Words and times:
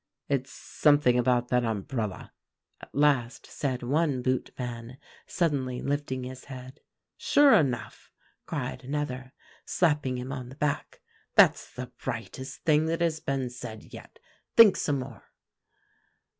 "'It's 0.29 0.51
something 0.51 1.19
about 1.19 1.49
that 1.49 1.63
umbrella,' 1.63 2.33
at 2.79 2.89
last 2.91 3.45
said 3.45 3.83
one 3.83 4.23
boot 4.23 4.49
man, 4.57 4.97
suddenly 5.27 5.79
lifting 5.79 6.23
his 6.23 6.45
head. 6.45 6.79
"'Sure 7.17 7.53
enough,' 7.53 8.09
cried 8.47 8.83
another, 8.83 9.31
slapping 9.63 10.17
him 10.17 10.31
on 10.31 10.49
the 10.49 10.55
back; 10.55 11.01
'that's 11.35 11.71
the 11.75 11.85
brightest 12.03 12.63
thing 12.63 12.87
that 12.87 13.01
has 13.01 13.19
been 13.19 13.47
said 13.51 13.93
yet. 13.93 14.17
Think 14.55 14.75
some 14.75 14.97
more. 14.97 15.25